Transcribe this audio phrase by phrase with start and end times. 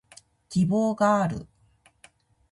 [0.49, 1.47] 希望がある